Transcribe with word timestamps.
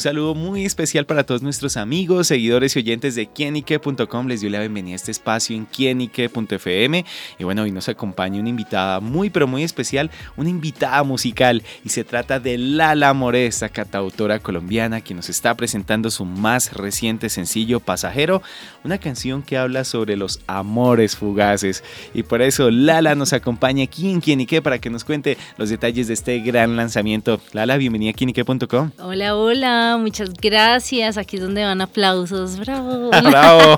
Un 0.00 0.04
saludo 0.04 0.34
muy 0.34 0.64
especial 0.64 1.04
para 1.04 1.24
todos 1.24 1.42
nuestros 1.42 1.76
amigos, 1.76 2.28
seguidores 2.28 2.74
y 2.74 2.78
oyentes 2.78 3.14
de 3.16 3.26
quienique.com. 3.26 4.28
Les 4.28 4.40
doy 4.40 4.48
la 4.48 4.60
bienvenida 4.60 4.94
a 4.94 4.96
este 4.96 5.10
espacio 5.10 5.54
en 5.54 5.66
quienique.fm. 5.66 7.04
Y 7.38 7.44
bueno, 7.44 7.64
hoy 7.64 7.70
nos 7.70 7.86
acompaña 7.90 8.40
una 8.40 8.48
invitada 8.48 9.00
muy, 9.00 9.28
pero 9.28 9.46
muy 9.46 9.62
especial, 9.62 10.10
una 10.38 10.48
invitada 10.48 11.02
musical. 11.02 11.62
Y 11.84 11.90
se 11.90 12.02
trata 12.02 12.40
de 12.40 12.56
Lala 12.56 13.12
Moresa, 13.12 13.68
catautora 13.68 14.38
colombiana, 14.38 15.02
que 15.02 15.12
nos 15.12 15.28
está 15.28 15.54
presentando 15.54 16.10
su 16.10 16.24
más 16.24 16.72
reciente 16.72 17.28
sencillo, 17.28 17.78
Pasajero, 17.78 18.40
una 18.84 18.96
canción 18.96 19.42
que 19.42 19.58
habla 19.58 19.84
sobre 19.84 20.16
los 20.16 20.40
amores 20.46 21.14
fugaces. 21.14 21.84
Y 22.14 22.22
por 22.22 22.40
eso 22.40 22.70
Lala 22.70 23.14
nos 23.16 23.34
acompaña 23.34 23.84
aquí 23.84 24.10
en 24.10 24.22
Quienique 24.22 24.62
para 24.62 24.78
que 24.78 24.88
nos 24.88 25.04
cuente 25.04 25.36
los 25.58 25.68
detalles 25.68 26.08
de 26.08 26.14
este 26.14 26.38
gran 26.38 26.74
lanzamiento. 26.78 27.38
Lala, 27.52 27.76
bienvenida 27.76 28.12
a 28.12 28.14
quienique.com. 28.14 28.92
Hola, 28.98 29.36
hola 29.36 29.89
muchas 29.98 30.32
gracias. 30.34 31.16
Aquí 31.16 31.36
es 31.36 31.42
donde 31.42 31.62
van 31.62 31.80
aplausos. 31.80 32.58
Bravo. 32.58 33.10
Bravo. 33.22 33.76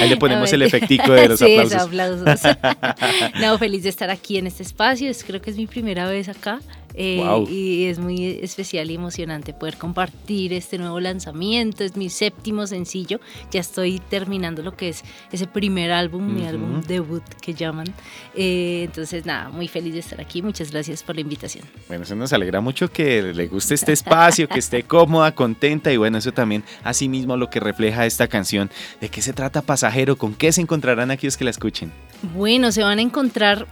Ahí 0.00 0.08
le 0.08 0.16
ponemos 0.16 0.52
el 0.52 0.62
efectico 0.62 1.12
de 1.12 1.28
los 1.28 1.38
sí, 1.38 1.56
aplausos. 1.56 1.82
aplausos. 1.82 2.56
no, 3.40 3.58
feliz 3.58 3.82
de 3.82 3.88
estar 3.88 4.10
aquí 4.10 4.38
en 4.38 4.46
este 4.46 4.62
espacio. 4.62 5.10
Creo 5.26 5.40
que 5.40 5.50
es 5.50 5.56
mi 5.56 5.66
primera 5.66 6.08
vez 6.08 6.28
acá. 6.28 6.60
Eh, 6.94 7.22
y 7.48 7.84
es 7.84 7.98
muy 7.98 8.38
especial 8.42 8.90
y 8.90 8.94
emocionante 8.94 9.52
poder 9.52 9.76
compartir 9.76 10.52
este 10.52 10.78
nuevo 10.78 11.00
lanzamiento. 11.00 11.84
Es 11.84 11.96
mi 11.96 12.10
séptimo 12.10 12.66
sencillo. 12.66 13.20
Ya 13.50 13.60
estoy 13.60 13.98
terminando 13.98 14.62
lo 14.62 14.76
que 14.76 14.88
es 14.88 15.04
ese 15.32 15.46
primer 15.46 15.92
álbum, 15.92 16.34
mi 16.34 16.46
álbum 16.46 16.80
debut 16.82 17.22
que 17.40 17.54
llaman. 17.54 17.86
Eh, 18.34 18.82
entonces, 18.84 19.26
nada, 19.26 19.50
muy 19.50 19.68
feliz 19.68 19.94
de 19.94 20.00
estar 20.00 20.20
aquí. 20.20 20.42
Muchas 20.42 20.70
gracias 20.70 21.02
por 21.02 21.14
la 21.14 21.20
invitación. 21.20 21.64
Bueno, 21.88 22.04
eso 22.04 22.14
nos 22.16 22.32
alegra 22.32 22.60
mucho 22.60 22.90
que 22.90 23.22
le 23.22 23.46
guste 23.46 23.74
este 23.74 23.92
espacio, 23.92 24.48
que 24.48 24.58
esté 24.58 24.82
cómoda, 24.82 25.34
contenta 25.34 25.92
y 25.92 25.96
bueno, 25.96 26.18
eso 26.18 26.32
también 26.32 26.64
asimismo 26.82 27.36
lo 27.36 27.50
que 27.50 27.60
refleja 27.60 28.06
esta 28.06 28.28
canción. 28.28 28.70
¿De 29.00 29.08
qué 29.08 29.22
se 29.22 29.32
trata 29.32 29.62
Pasajero? 29.62 30.16
¿Con 30.16 30.34
qué 30.34 30.52
se 30.52 30.60
encontrarán 30.60 31.10
aquellos 31.10 31.36
que 31.36 31.44
la 31.44 31.50
escuchen? 31.50 31.92
Bueno, 32.34 32.72
se 32.72 32.82
van 32.82 32.98
a 32.98 33.02
encontrar 33.02 33.66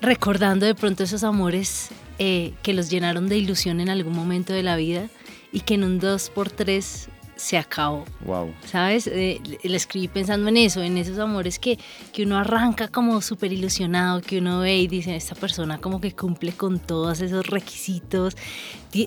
recordando 0.00 0.66
de 0.66 0.74
pronto 0.74 1.02
esos 1.02 1.24
amores 1.24 1.90
eh, 2.18 2.54
que 2.62 2.72
los 2.74 2.90
llenaron 2.90 3.28
de 3.28 3.38
ilusión 3.38 3.80
en 3.80 3.88
algún 3.88 4.14
momento 4.14 4.52
de 4.52 4.62
la 4.62 4.76
vida 4.76 5.08
y 5.52 5.60
que 5.60 5.74
en 5.74 5.84
un 5.84 6.00
2x3 6.00 7.08
se 7.38 7.56
acabó. 7.56 8.04
Wow. 8.26 8.52
¿Sabes? 8.66 9.06
Eh, 9.06 9.40
le 9.62 9.76
escribí 9.76 10.08
pensando 10.08 10.48
en 10.48 10.56
eso, 10.56 10.82
en 10.82 10.98
esos 10.98 11.18
amores 11.18 11.58
que, 11.58 11.78
que 12.12 12.24
uno 12.24 12.36
arranca 12.36 12.88
como 12.88 13.22
súper 13.22 13.52
ilusionado, 13.52 14.20
que 14.20 14.38
uno 14.38 14.60
ve 14.60 14.78
y 14.78 14.88
dice, 14.88 15.14
esta 15.14 15.36
persona 15.36 15.78
como 15.78 16.00
que 16.00 16.12
cumple 16.12 16.52
con 16.52 16.80
todos 16.80 17.20
esos 17.20 17.46
requisitos, 17.46 18.36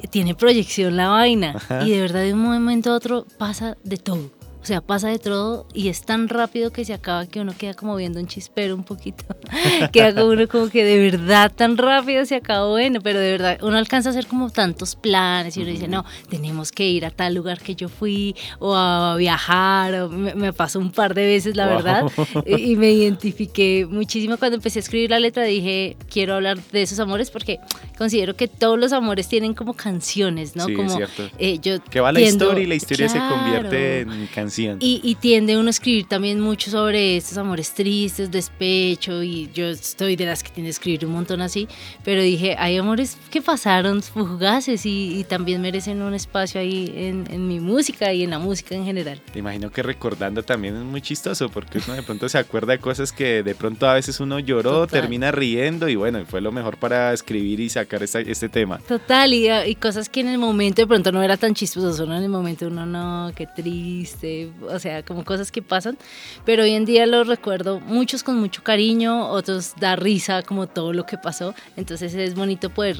tiene 0.09 0.33
proyección 0.33 0.95
la 0.95 1.09
vaina. 1.09 1.61
Y 1.85 1.91
de 1.91 2.01
verdad 2.01 2.21
de 2.21 2.33
un 2.33 2.39
momento 2.39 2.91
a 2.91 2.95
otro 2.95 3.25
pasa 3.37 3.77
de 3.83 3.97
todo. 3.97 4.40
O 4.61 4.65
sea, 4.65 4.79
pasa 4.79 5.09
de 5.09 5.17
todo 5.17 5.65
y 5.73 5.87
es 5.87 6.03
tan 6.03 6.29
rápido 6.29 6.71
que 6.71 6.85
se 6.85 6.93
acaba 6.93 7.25
que 7.25 7.39
uno 7.39 7.53
queda 7.57 7.73
como 7.73 7.95
viendo 7.95 8.19
un 8.19 8.27
chispero 8.27 8.75
un 8.75 8.83
poquito. 8.83 9.23
queda 9.91 10.13
como 10.13 10.27
uno 10.27 10.47
como 10.47 10.69
que 10.69 10.85
de 10.85 10.99
verdad 10.99 11.51
tan 11.51 11.77
rápido 11.77 12.25
se 12.25 12.35
acabó, 12.35 12.69
bueno, 12.71 12.99
pero 13.01 13.19
de 13.19 13.31
verdad 13.31 13.57
uno 13.63 13.77
alcanza 13.77 14.09
a 14.09 14.11
hacer 14.11 14.27
como 14.27 14.51
tantos 14.51 14.95
planes 14.95 15.57
y 15.57 15.63
uno 15.63 15.71
dice, 15.71 15.87
no, 15.87 16.05
tenemos 16.29 16.71
que 16.71 16.87
ir 16.87 17.07
a 17.07 17.09
tal 17.09 17.33
lugar 17.33 17.59
que 17.59 17.73
yo 17.73 17.89
fui 17.89 18.35
o 18.59 18.75
a 18.75 19.15
viajar. 19.17 19.95
O 19.95 20.09
me, 20.09 20.53
pasó 20.53 20.77
un 20.77 20.91
par 20.91 21.15
de 21.15 21.25
veces, 21.25 21.55
la 21.55 21.65
verdad, 21.65 22.05
y, 22.45 22.75
me 22.75 22.91
identifiqué 22.91 23.87
muchísimo 23.89 24.37
cuando 24.37 24.57
empecé 24.57 24.77
a 24.77 24.81
escribir 24.81 25.09
la 25.09 25.19
letra. 25.19 25.43
Dije, 25.43 25.97
quiero 26.07 26.35
hablar 26.35 26.59
de 26.71 26.83
esos 26.83 26.99
amores 26.99 27.31
porque 27.31 27.59
considero 27.97 28.35
que 28.35 28.47
todos 28.47 28.77
los 28.77 28.93
amores 28.93 29.27
tienen 29.27 29.55
como 29.55 29.73
canciones, 29.73 30.55
¿no? 30.55 30.65
Sí, 30.65 30.75
como, 30.75 30.89
es 30.89 30.97
cierto. 30.97 31.35
Eh, 31.39 31.57
yo 31.59 31.83
que 31.83 31.99
va 31.99 32.11
la 32.11 32.21
historia 32.21 32.63
y 32.63 32.67
la 32.67 32.75
historia 32.75 33.09
se 33.09 33.17
convierte 33.17 34.01
en 34.01 34.27
canción 34.27 34.50
y, 34.57 35.17
tiende 35.21 35.57
uno 35.57 35.67
a 35.67 35.71
escribir 35.71 36.07
también 36.07 36.39
mucho 36.39 36.71
sobre 36.71 37.17
estos 37.17 37.37
amores 37.37 37.73
tristes, 37.73 38.31
despecho, 38.31 39.21
y 39.23 39.49
yo 39.53 39.67
estoy 39.67 40.15
de 40.15 40.25
las 40.25 40.43
que 40.43 40.49
tiende 40.49 40.69
a 40.69 40.71
escribir 40.71 41.05
un 41.05 41.13
montón 41.13 41.41
así, 41.41 41.67
pero 42.03 42.21
dije, 42.21 42.55
hay 42.57 42.77
amores 42.77 43.17
que 43.29 43.41
pasaron 43.41 44.01
fugaces 44.01 44.85
y, 44.85 45.25
también 45.29 45.61
merecen 45.61 46.01
un 46.01 46.13
espacio 46.13 46.59
ahí 46.59 46.91
en, 46.95 47.47
mi 47.47 47.59
música 47.59 48.11
y 48.13 48.23
en 48.23 48.31
la 48.31 48.39
música 48.39 48.75
en 48.75 48.85
general. 48.85 49.21
Te 49.31 49.39
imagino 49.39 49.71
que 49.71 49.83
recordando 49.83 50.43
también 50.43 50.75
es 50.75 50.83
muy 50.83 51.01
chistoso, 51.01 51.49
porque 51.49 51.79
uno 51.85 51.95
de 51.95 52.03
pronto 52.03 52.27
se 52.27 52.37
acuerda 52.37 52.73
de 52.73 52.79
cosas 52.79 53.11
que 53.11 53.43
de 53.43 53.55
pronto 53.55 53.87
a 53.87 53.93
veces 53.93 54.19
uno 54.19 54.39
lloró, 54.39 54.87
termina 54.87 55.31
riendo, 55.31 55.87
y 55.87 55.95
bueno, 55.95 56.25
fue 56.25 56.41
lo 56.41 56.51
mejor 56.51 56.77
para 56.77 57.13
escribir 57.13 57.59
y 57.59 57.69
sacar 57.69 58.03
este 58.03 58.49
tema. 58.49 58.79
Total, 58.87 59.33
y, 59.33 59.49
y 59.51 59.75
cosas 59.75 60.09
que 60.09 60.21
en 60.21 60.29
el 60.29 60.37
momento 60.37 60.81
de 60.81 60.87
pronto 60.87 61.11
no 61.11 61.21
era 61.21 61.37
tan 61.37 61.53
chistoso, 61.53 61.93
solo 61.93 62.15
en 62.15 62.23
el 62.23 62.29
momento 62.29 62.67
uno 62.67 62.85
no, 62.85 63.31
qué 63.35 63.47
triste, 63.47 64.40
o 64.69 64.79
sea, 64.79 65.03
como 65.03 65.23
cosas 65.25 65.51
que 65.51 65.61
pasan, 65.61 65.97
pero 66.45 66.63
hoy 66.63 66.71
en 66.71 66.85
día 66.85 67.05
los 67.05 67.27
recuerdo 67.27 67.79
muchos 67.79 68.23
con 68.23 68.39
mucho 68.39 68.63
cariño, 68.63 69.29
otros 69.29 69.73
da 69.79 69.95
risa 69.95 70.43
como 70.43 70.67
todo 70.67 70.93
lo 70.93 71.05
que 71.05 71.17
pasó, 71.17 71.53
entonces 71.75 72.13
es 72.13 72.35
bonito 72.35 72.69
poder 72.69 72.97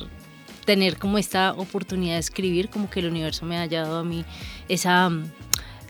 tener 0.65 0.97
como 0.97 1.17
esta 1.17 1.53
oportunidad 1.53 2.13
de 2.13 2.19
escribir, 2.19 2.69
como 2.69 2.89
que 2.89 2.99
el 2.99 3.07
universo 3.07 3.45
me 3.45 3.57
haya 3.57 3.83
dado 3.83 3.99
a 3.99 4.03
mí 4.03 4.25
esa... 4.69 5.09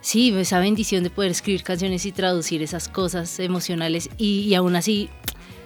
Sí, 0.03 0.33
esa 0.35 0.57
bendición 0.57 1.03
de 1.03 1.11
poder 1.11 1.29
escribir 1.29 1.61
canciones 1.61 2.07
y 2.07 2.11
traducir 2.11 2.63
esas 2.63 2.89
cosas 2.89 3.39
emocionales 3.39 4.09
y, 4.17 4.39
y 4.39 4.55
aún 4.55 4.75
así 4.75 5.11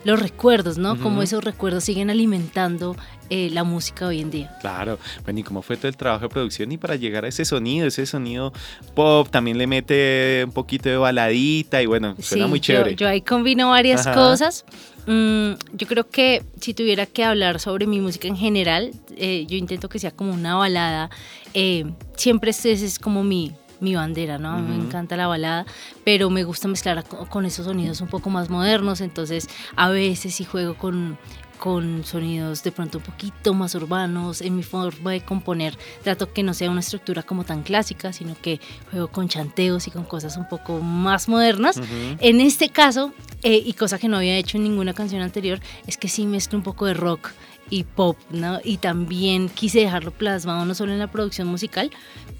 los 0.06 0.20
recuerdos, 0.20 0.78
¿no? 0.78 1.00
Como 1.00 1.24
esos 1.24 1.44
recuerdos 1.44 1.84
siguen 1.84 2.12
alimentando 2.12 2.96
eh, 3.30 3.50
la 3.52 3.64
música 3.64 4.08
hoy 4.08 4.22
en 4.22 4.32
día. 4.32 4.56
Claro, 4.62 5.00
bueno, 5.24 5.40
y 5.40 5.44
cómo 5.44 5.62
fue 5.62 5.78
todo 5.78 5.88
el 5.88 5.98
trabajo 5.98 6.24
de 6.24 6.30
producción 6.30 6.72
y 6.72 6.78
para 6.78 6.96
llegar 6.96 7.26
a 7.26 7.28
ese 7.28 7.46
sonido, 7.46 7.88
ese 7.88 8.06
sonido 8.06 8.54
pop, 8.94 9.28
también 9.30 9.58
le 9.58 9.68
mete 9.68 10.44
un 10.46 10.52
poquito 10.52 10.90
de 10.90 10.98
baladita 10.98 11.82
y 11.82 11.86
bueno, 11.86 12.16
suena 12.20 12.48
muy 12.48 12.60
chévere. 12.60 12.96
Yo, 12.96 13.08
ahí 13.08 13.22
combino 13.22 13.70
varias 13.70 14.08
cosas. 14.08 14.66
Mm, 15.08 15.54
yo 15.74 15.88
creo 15.88 16.10
que 16.10 16.44
si 16.60 16.74
tuviera 16.74 17.06
que 17.06 17.24
hablar 17.24 17.60
sobre 17.60 17.86
mi 17.86 18.00
música 18.00 18.28
en 18.28 18.38
general, 18.38 18.92
eh, 19.16 19.46
yo 19.48 19.56
intento 19.58 19.88
que 19.90 20.00
sea 20.00 20.12
como 20.12 20.34
una 20.34 20.56
balada. 20.56 21.10
Eh, 21.54 21.86
siempre 22.16 22.52
ese 22.52 22.74
es 22.74 23.00
como 23.00 23.24
mi, 23.24 23.52
mi 23.80 23.96
bandera, 23.96 24.38
¿no? 24.38 24.60
Me 24.60 24.76
encanta 24.76 25.16
la 25.16 25.28
balada, 25.28 25.66
pero 26.04 26.30
me 26.30 26.44
gusta 26.44 26.68
mezclar 26.68 27.04
con 27.06 27.46
esos 27.46 27.66
sonidos 27.66 28.02
un 28.02 28.08
poco 28.08 28.30
más 28.30 28.50
modernos, 28.50 29.02
entonces 29.02 29.48
a 29.76 29.90
veces 29.90 30.36
sí 30.36 30.44
juego 30.44 30.76
con 30.76 31.18
con 31.60 32.04
sonidos 32.04 32.64
de 32.64 32.72
pronto 32.72 33.00
un 33.00 33.04
poquito 33.04 33.54
más 33.54 33.76
urbanos, 33.76 34.42
en 34.42 34.56
mi 34.56 34.64
forma 34.64 35.12
de 35.12 35.22
componer 35.22 35.78
trato 36.04 36.32
que 36.32 36.44
no 36.44 36.54
sea 36.54 36.70
una 36.70 36.80
estructura 36.80 37.24
como 37.24 37.44
tan 37.44 37.64
clásica, 37.64 38.14
sino 38.14 38.36
que 38.42 38.60
juego 38.92 39.08
con 39.08 39.28
chanteos 39.28 39.88
y 39.88 39.92
con 39.92 40.04
cosas 40.04 40.38
un 40.38 40.48
poco 40.48 40.80
más 40.80 41.28
modernas. 41.28 41.80
En 42.20 42.42
este 42.42 42.70
caso, 42.70 43.14
eh, 43.44 43.62
y 43.66 43.74
cosa 43.74 44.00
que 44.00 44.08
no 44.08 44.18
había 44.18 44.38
hecho 44.38 44.58
en 44.58 44.64
ninguna 44.64 44.94
canción 44.94 45.22
anterior, 45.22 45.60
es 45.88 45.98
que 45.98 46.08
sí 46.08 46.26
mezclo 46.26 46.58
un 46.58 46.64
poco 46.64 46.86
de 46.86 46.94
rock 46.94 47.32
y 47.70 47.84
pop, 47.84 48.18
¿no? 48.30 48.60
Y 48.64 48.78
también 48.78 49.50
quise 49.50 49.80
dejarlo 49.80 50.12
plasmado 50.12 50.66
no 50.66 50.76
solo 50.76 50.94
en 50.94 51.00
la 51.00 51.08
producción 51.08 51.48
musical, 51.48 51.90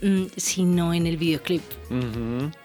mm, 0.02 0.26
sino 0.36 0.94
en 0.94 1.08
el 1.08 1.18
videoclip. 1.18 1.64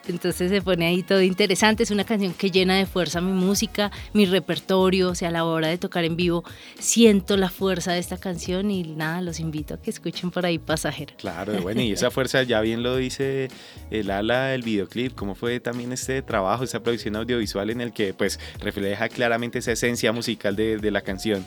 Entonces 0.06 0.50
se 0.50 0.62
pone 0.62 0.86
ahí 0.86 1.02
todo 1.02 1.22
interesante, 1.22 1.82
es 1.82 1.90
una 1.90 2.04
canción 2.04 2.32
que 2.32 2.50
llena 2.50 2.76
de 2.76 2.86
fuerza 2.86 3.20
mi 3.20 3.32
música, 3.32 3.90
mi 4.12 4.26
repertorio, 4.26 5.10
o 5.10 5.14
sea, 5.14 5.28
a 5.28 5.32
la 5.32 5.44
hora 5.44 5.68
de 5.68 5.78
tocar 5.78 6.04
en 6.04 6.16
vivo 6.16 6.44
siento 6.78 7.36
la 7.36 7.48
fuerza 7.48 7.92
de 7.92 7.98
esta 7.98 8.16
canción 8.16 8.70
y 8.70 8.82
nada, 8.82 9.20
los 9.20 9.38
invito 9.40 9.74
a 9.74 9.82
que 9.82 9.90
escuchen 9.90 10.30
por 10.30 10.46
ahí 10.46 10.58
Pasajero. 10.58 11.14
Claro, 11.16 11.60
bueno, 11.62 11.80
y 11.82 11.92
esa 11.92 12.10
fuerza 12.10 12.42
ya 12.42 12.60
bien 12.60 12.82
lo 12.82 12.96
dice 12.96 13.48
el 13.90 14.10
ala 14.10 14.46
del 14.46 14.62
videoclip, 14.62 15.14
cómo 15.14 15.34
fue 15.34 15.60
también 15.60 15.92
este 15.92 16.22
trabajo, 16.22 16.64
esa 16.64 16.82
producción 16.82 17.16
audiovisual 17.16 17.70
en 17.70 17.80
el 17.80 17.92
que 17.92 18.14
pues 18.14 18.40
refleja 18.58 19.08
claramente 19.08 19.58
esa 19.58 19.72
esencia 19.72 20.12
musical 20.12 20.56
de, 20.56 20.78
de 20.78 20.90
la 20.90 21.02
canción. 21.02 21.46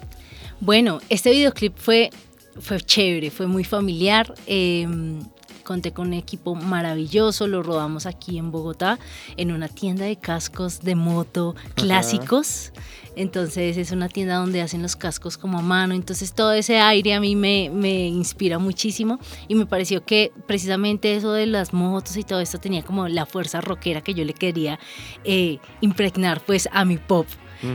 Bueno, 0.63 1.01
este 1.09 1.31
videoclip 1.31 1.77
fue, 1.77 2.09
fue 2.57 2.79
chévere, 2.79 3.31
fue 3.31 3.47
muy 3.47 3.65
familiar. 3.65 4.33
Em, 4.47 5.19
conté 5.65 5.91
con 5.91 6.07
un 6.07 6.13
equipo 6.13 6.55
maravilloso, 6.55 7.47
lo 7.47 7.63
rodamos 7.63 8.05
aquí 8.05 8.37
en 8.37 8.49
Bogotá, 8.49 8.97
en 9.35 9.51
una 9.51 9.67
tienda 9.67 10.05
de 10.05 10.15
cascos 10.15 10.79
de 10.79 10.95
moto 10.95 11.53
clásicos. 11.75 12.71
Entonces 13.17 13.75
es 13.75 13.91
una 13.91 14.07
tienda 14.07 14.37
donde 14.37 14.61
hacen 14.61 14.81
los 14.81 14.95
cascos 14.95 15.37
como 15.37 15.59
a 15.59 15.61
mano. 15.61 15.95
Entonces 15.95 16.31
todo 16.31 16.53
ese 16.53 16.79
aire 16.79 17.13
a 17.13 17.19
mí 17.19 17.35
me, 17.35 17.69
me, 17.69 18.07
inspira 18.07 18.57
muchísimo 18.57 19.19
y 19.49 19.55
me 19.55 19.65
pareció 19.65 20.05
que 20.05 20.31
precisamente 20.47 21.13
eso 21.13 21.33
de 21.33 21.45
las 21.45 21.73
motos 21.73 22.15
y 22.15 22.23
todo 22.23 22.39
esto 22.39 22.57
tenía 22.57 22.83
como 22.83 23.09
la 23.09 23.25
fuerza 23.25 23.59
rockera 23.59 23.99
que 23.99 24.13
yo 24.13 24.23
le 24.23 24.33
quería 24.33 24.79
eh, 25.25 25.59
impregnar 25.81 26.39
pues 26.39 26.69
a 26.71 26.85
mi 26.85 26.95
pop. 26.95 27.27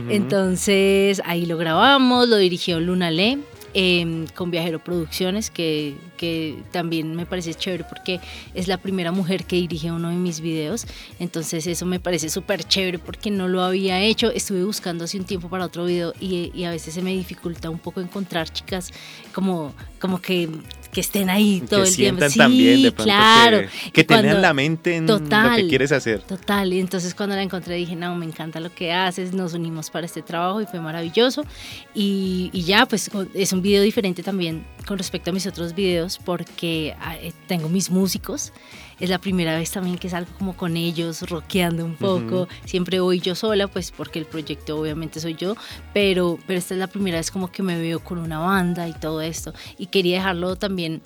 Entonces 0.09 1.21
ahí 1.25 1.45
lo 1.45 1.57
grabamos, 1.57 2.27
lo 2.29 2.37
dirigió 2.37 2.79
Luna 2.79 3.11
Le. 3.11 3.39
em, 3.75 4.25
con 4.35 4.49
Viajero 4.49 4.79
Producciones, 4.83 5.51
que, 5.51 5.93
que 6.17 6.57
también 6.71 7.15
me 7.15 7.27
parece 7.27 7.53
chévere 7.53 7.83
porque 7.83 8.19
es 8.55 8.67
la 8.67 8.77
primera 8.77 9.11
mujer 9.11 9.45
que 9.45 9.57
dirige 9.57 9.91
uno 9.91 10.09
de 10.09 10.15
mis 10.15 10.39
videos. 10.41 10.87
Entonces 11.19 11.67
eso 11.67 11.85
me 11.85 11.99
parece 11.99 12.29
súper 12.29 12.63
chévere 12.63 12.97
porque 12.97 13.29
no 13.29 13.47
lo 13.47 13.61
había 13.61 14.01
hecho. 14.01 14.31
Estuve 14.31 14.63
buscando 14.63 15.03
hace 15.03 15.19
un 15.19 15.25
tiempo 15.25 15.49
para 15.49 15.65
otro 15.65 15.85
video 15.85 16.13
y, 16.19 16.51
y 16.55 16.63
a 16.63 16.71
veces 16.71 16.95
se 16.95 17.03
me 17.03 17.11
dificulta 17.13 17.69
un 17.69 17.77
poco 17.77 18.01
encontrar 18.01 18.49
chicas 18.51 18.91
como, 19.33 19.73
como 19.99 20.19
que 20.19 20.49
que 20.91 21.01
estén 21.01 21.29
ahí 21.29 21.61
todo 21.67 21.83
el 21.83 21.95
tiempo. 21.95 22.27
Sí, 22.29 22.37
también 22.39 22.81
de 22.81 22.93
claro. 22.93 23.61
Que, 23.93 24.03
tengan 24.03 24.41
la 24.41 24.53
mente 24.53 24.95
en 24.95 25.07
lo 25.07 25.19
que 25.19 25.67
quieres 25.67 25.91
hacer. 25.91 26.21
Total, 26.21 26.71
y 26.73 26.79
entonces 26.79 27.13
cuando 27.13 27.35
la 27.35 27.43
encontré 27.43 27.75
dije, 27.75 27.95
no, 27.95 28.15
me 28.15 28.25
encanta 28.25 28.59
lo 28.59 28.73
que 28.73 28.91
haces, 28.91 29.33
nos 29.33 29.53
unimos 29.53 29.89
para 29.89 30.05
este 30.05 30.21
trabajo 30.21 30.61
y 30.61 30.65
fue 30.65 30.79
maravilloso. 30.79 31.45
Y, 31.93 32.49
y 32.53 32.63
ya, 32.63 32.85
pues 32.85 33.09
es 33.33 33.53
un 33.53 33.61
video 33.61 33.83
diferente 33.83 34.23
también 34.23 34.65
con 34.85 34.97
respecto 34.97 35.29
a 35.29 35.33
mis 35.33 35.45
otros 35.45 35.75
videos 35.75 36.19
porque 36.23 36.95
ah, 36.99 37.15
eh, 37.17 37.33
tengo 37.47 37.69
mis 37.69 37.89
músicos 37.89 38.51
es 38.99 39.09
la 39.09 39.19
primera 39.19 39.57
vez 39.57 39.71
también 39.71 39.97
que 39.97 40.09
salgo 40.09 40.31
como 40.37 40.55
con 40.55 40.77
ellos, 40.77 41.21
rockeando 41.29 41.85
un 41.85 41.95
poco. 41.95 42.47
Siempre 42.65 42.99
voy 42.99 43.19
yo 43.19 43.35
sola, 43.35 43.67
pues 43.67 43.91
porque 43.91 44.19
el 44.19 44.25
proyecto 44.25 44.79
obviamente 44.79 45.19
soy 45.19 45.35
yo, 45.35 45.55
pero, 45.93 46.37
pero 46.45 46.59
esta 46.59 46.73
es 46.73 46.79
la 46.79 46.87
primera 46.87 47.17
vez 47.17 47.31
como 47.31 47.51
que 47.51 47.63
me 47.63 47.79
veo 47.79 47.99
con 47.99 48.17
una 48.17 48.39
banda 48.39 48.87
y 48.87 48.93
todo 48.93 49.21
esto. 49.21 49.53
Y 49.77 49.87
quería 49.87 50.17
dejarlo 50.17 50.55
también 50.55 51.01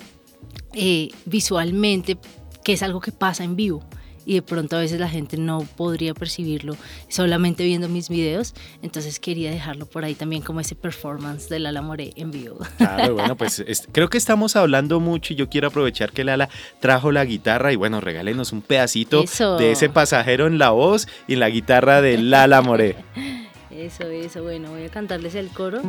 eh, 0.73 1.09
visualmente, 1.25 2.17
que 2.63 2.73
es 2.73 2.83
algo 2.83 2.99
que 2.99 3.11
pasa 3.11 3.43
en 3.43 3.55
vivo 3.55 3.83
y 4.25 4.35
de 4.35 4.41
pronto 4.41 4.77
a 4.77 4.79
veces 4.79 4.99
la 4.99 5.09
gente 5.09 5.37
no 5.37 5.67
podría 5.75 6.13
percibirlo 6.13 6.75
solamente 7.07 7.63
viendo 7.63 7.89
mis 7.89 8.09
videos, 8.09 8.53
entonces 8.81 9.19
quería 9.19 9.51
dejarlo 9.51 9.85
por 9.85 10.05
ahí 10.05 10.15
también 10.15 10.41
como 10.41 10.59
ese 10.59 10.75
performance 10.75 11.49
de 11.49 11.59
Lala 11.59 11.81
More 11.81 12.13
en 12.15 12.31
vivo. 12.31 12.57
Claro, 12.77 13.15
bueno, 13.15 13.35
pues 13.35 13.63
creo 13.91 14.09
que 14.09 14.17
estamos 14.17 14.55
hablando 14.55 14.99
mucho 14.99 15.33
y 15.33 15.35
yo 15.35 15.49
quiero 15.49 15.67
aprovechar 15.67 16.11
que 16.11 16.23
Lala 16.23 16.49
trajo 16.79 17.11
la 17.11 17.25
guitarra 17.25 17.71
y 17.71 17.75
bueno, 17.75 18.01
regálenos 18.01 18.51
un 18.51 18.61
pedacito 18.61 19.23
de 19.57 19.71
ese 19.71 19.89
pasajero 19.89 20.47
en 20.47 20.57
la 20.57 20.71
voz 20.71 21.07
y 21.27 21.33
en 21.33 21.39
la 21.39 21.49
guitarra 21.49 22.01
de 22.01 22.17
Lala 22.17 22.61
More. 22.61 22.95
Eso, 23.73 24.03
eso, 24.03 24.43
bueno, 24.43 24.69
voy 24.69 24.83
a 24.83 24.89
cantarles 24.89 25.33
el 25.33 25.49
coro 25.49 25.81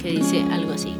que 0.00 0.10
dice 0.12 0.44
algo 0.52 0.72
así. 0.72 0.94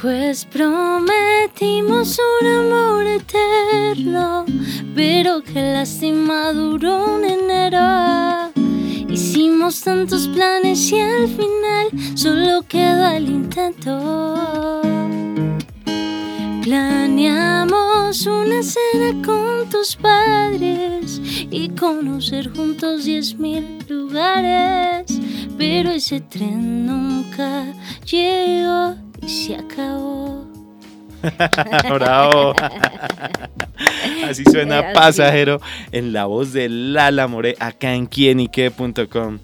Pues 0.00 0.44
prometimos 0.44 2.20
un 2.40 2.46
amor 2.46 3.04
eterno, 3.04 4.44
pero 4.94 5.42
que 5.42 5.60
lástima 5.60 6.52
duró 6.52 7.16
un 7.16 7.24
enero. 7.24 8.52
Hicimos 9.08 9.80
tantos 9.80 10.28
planes 10.28 10.92
y 10.92 11.00
al 11.00 11.26
final 11.26 12.16
solo 12.16 12.62
queda 12.68 13.16
el 13.16 13.28
intento. 13.28 14.82
Planeamos 16.62 18.24
una 18.24 18.62
cena 18.62 19.20
con 19.26 19.68
tus 19.68 19.96
padres 19.96 21.20
y 21.50 21.70
conocer 21.70 22.54
juntos 22.54 23.04
diez 23.04 23.34
mil 23.34 23.84
lugares, 23.88 25.18
pero 25.58 25.90
ese 25.90 26.20
tren 26.20 26.86
nunca 26.86 27.64
llegó 28.04 29.07
se 29.28 29.56
acabó. 29.56 30.46
Bravo. 31.90 32.54
Así 34.28 34.44
suena 34.44 34.92
pasajero 34.92 35.60
en 35.92 36.12
la 36.12 36.26
voz 36.26 36.52
de 36.52 36.68
Lala 36.68 37.26
More 37.26 37.56
acá 37.58 37.94
en 37.94 38.06
quienique.com. 38.06 39.38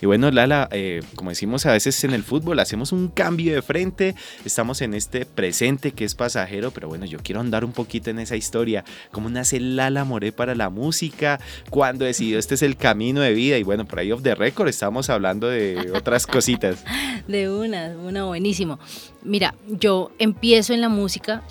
Y 0.00 0.06
bueno, 0.06 0.30
Lala, 0.30 0.68
eh, 0.70 1.02
como 1.16 1.30
decimos 1.30 1.66
a 1.66 1.72
veces 1.72 2.02
en 2.04 2.12
el 2.12 2.22
fútbol, 2.22 2.60
hacemos 2.60 2.92
un 2.92 3.08
cambio 3.08 3.54
de 3.54 3.62
frente, 3.62 4.14
estamos 4.44 4.80
en 4.80 4.94
este 4.94 5.26
presente 5.26 5.92
que 5.92 6.04
es 6.04 6.14
pasajero, 6.14 6.70
pero 6.70 6.88
bueno, 6.88 7.04
yo 7.04 7.18
quiero 7.22 7.40
andar 7.40 7.64
un 7.64 7.72
poquito 7.72 8.10
en 8.10 8.18
esa 8.18 8.36
historia, 8.36 8.84
cómo 9.10 9.28
nace 9.28 9.58
Lala 9.58 10.04
Moré 10.04 10.30
para 10.30 10.54
la 10.54 10.70
música, 10.70 11.40
cuando 11.70 12.04
decidió 12.04 12.38
este 12.38 12.54
es 12.54 12.62
el 12.62 12.76
camino 12.76 13.20
de 13.20 13.32
vida 13.32 13.58
y 13.58 13.62
bueno, 13.64 13.84
por 13.86 13.98
ahí 13.98 14.12
off 14.12 14.22
the 14.22 14.34
record 14.34 14.68
estamos 14.68 15.10
hablando 15.10 15.48
de 15.48 15.90
otras 15.94 16.26
cositas. 16.28 16.84
De 17.26 17.50
una, 17.50 17.88
una 17.88 18.24
buenísimo. 18.24 18.78
Mira, 19.22 19.54
yo 19.68 20.12
empiezo 20.18 20.74
en 20.74 20.80
la 20.80 20.88
música 20.88 21.42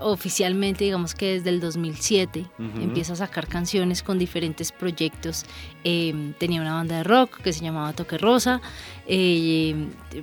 oficialmente, 0.00 0.84
digamos 0.84 1.14
que 1.14 1.34
desde 1.34 1.50
el 1.50 1.60
2007, 1.60 2.46
empiezo 2.80 3.12
a 3.14 3.16
sacar 3.16 3.46
canciones 3.46 4.02
con 4.02 4.18
diferentes 4.18 4.72
proyectos. 4.72 5.44
Em, 5.84 6.32
tenía 6.34 6.60
una 6.60 6.74
banda 6.74 6.98
de 6.98 7.04
rock 7.04 7.40
que 7.42 7.52
se 7.52 7.64
llamaba 7.64 7.92
Toque 7.92 8.18
Rosa. 8.18 8.60
Eh, 9.06 9.74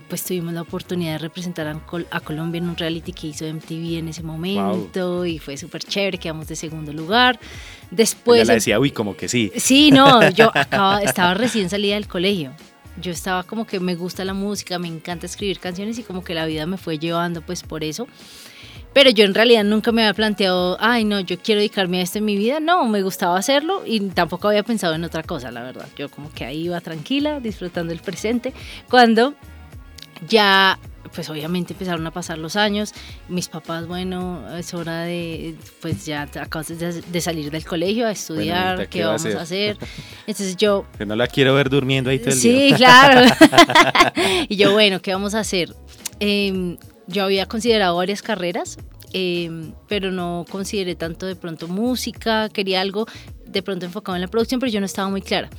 pues 0.10 0.24
tuvimos 0.24 0.54
la 0.54 0.62
oportunidad 0.62 1.14
de 1.14 1.18
representar 1.20 1.68
a, 1.68 2.20
Colombia 2.22 2.60
en 2.60 2.70
un 2.70 2.78
reality 2.78 3.14
que 3.14 3.28
hizo 3.28 3.46
MTV 3.46 4.00
en 4.00 4.08
ese 4.08 4.24
momento 4.24 5.26
y 5.26 5.38
fue 5.40 5.58
súper 5.58 5.84
chévere, 5.84 6.18
quedamos 6.18 6.48
de 6.48 6.56
segundo 6.56 6.94
lugar. 6.94 7.40
Después... 7.92 8.48
la 8.48 8.56
decía, 8.56 8.80
uy, 8.80 8.92
como 8.92 9.16
que 9.16 9.28
sí. 9.28 9.52
Sí, 9.56 9.92
no, 9.92 10.30
yo 10.32 10.52
estaba 11.04 11.34
recién 11.34 11.70
salida 11.70 11.96
del 11.96 12.08
colegio 12.08 12.52
yo 13.00 13.12
estaba 13.12 13.44
como 13.44 13.66
que 13.66 13.80
me 13.80 13.96
gusta 13.96 14.26
la 14.26 14.34
música, 14.34 14.80
me 14.80 14.88
encanta 14.88 15.26
escribir 15.26 15.60
canciones 15.60 15.98
y 16.00 16.04
como 16.04 16.24
que 16.24 16.34
la 16.34 16.46
vida 16.46 16.66
me 16.66 16.78
fue 16.78 17.00
llevando 17.00 17.42
pues 17.42 17.64
por 17.64 17.84
eso. 17.84 18.08
Pero 18.94 19.10
yo 19.10 19.24
en 19.24 19.34
realidad 19.34 19.64
nunca 19.64 19.92
me 19.92 20.02
había 20.02 20.14
planteado, 20.14 20.78
ay, 20.82 21.06
no, 21.06 21.22
yo 21.22 21.38
quiero 21.40 21.60
dedicarme 21.60 22.00
a 22.00 22.02
esto 22.02 22.18
en 22.18 22.26
mi 22.26 22.36
vida. 22.36 22.60
No, 22.60 22.86
me 22.88 23.02
gustaba 23.02 23.38
hacerlo 23.38 23.84
y 23.86 24.02
tampoco 24.10 24.50
había 24.50 24.64
pensado 24.64 24.96
en 24.96 25.04
otra 25.06 25.24
cosa, 25.24 25.50
la 25.52 25.64
verdad. 25.64 25.88
Yo 25.98 26.10
como 26.10 26.32
que 26.32 26.44
ahí 26.44 26.64
iba 26.64 26.82
tranquila, 26.82 27.40
disfrutando 27.40 27.94
el 27.94 28.00
presente. 28.00 28.54
Cuando 28.90 29.34
ya, 30.28 30.78
pues 31.16 31.30
obviamente 31.30 31.72
empezaron 31.72 32.06
a 32.06 32.12
pasar 32.12 32.38
los 32.38 32.58
años. 32.58 32.94
Mis 33.30 33.48
papás, 33.48 33.88
bueno, 33.88 34.44
es 34.58 34.74
hora 34.74 35.04
de, 35.04 35.56
pues 35.80 36.06
ya 36.06 36.24
acabas 36.24 36.68
de, 36.78 37.22
salir 37.22 37.50
del 37.50 37.66
colegio 37.66 38.08
a 38.08 38.12
estudiar, 38.12 38.90
¿qué, 38.90 39.06
vamos 39.06 39.26
a 39.26 39.42
hacer? 39.42 39.78
Entonces 40.28 40.58
yo... 40.58 40.86
Que 40.98 41.06
no 41.06 41.16
la 41.16 41.28
quiero 41.28 41.56
ver 41.56 41.70
durmiendo 41.70 42.10
ahí 42.10 42.20
todo 42.20 42.32
el 42.32 42.42
día. 42.42 42.68
Sí, 42.70 42.74
claro. 42.76 43.34
y 44.50 44.58
yo, 44.58 44.74
bueno, 44.74 45.02
¿qué 45.02 45.14
vamos 45.14 45.34
a 45.34 45.40
hacer? 45.40 45.74
Eh, 46.20 46.78
yo 47.12 47.24
había 47.24 47.46
considerado 47.46 47.96
varias 47.96 48.22
carreras, 48.22 48.78
em, 49.13 49.74
pero 49.88 50.12
no 50.12 50.46
consideré 50.50 50.96
tanto 50.96 51.25
de 51.25 51.36
pronto 51.36 51.68
música, 51.68 52.50
quería 52.50 52.81
algo 52.81 53.06
de 53.46 53.62
pronto 53.62 53.86
enfocado 53.86 54.16
en 54.16 54.22
la 54.22 54.28
producción, 54.28 54.60
pero 54.60 54.72
yo 54.72 54.80
no 54.80 54.86
estaba 54.86 55.10
muy 55.10 55.22
clara. 55.22 55.50